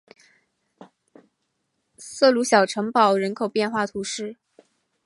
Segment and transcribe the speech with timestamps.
[1.99, 4.35] 塞鲁小城堡人口变化图示